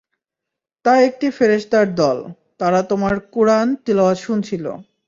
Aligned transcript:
তা 0.85 0.93
একটি 1.01 1.27
ফেরেশতারদল, 1.29 2.17
তারা 2.57 2.79
তোমার 2.83 3.15
কুরআন 3.33 3.67
তিলাওয়াত 3.85 4.17
শুনছিল। 4.17 4.65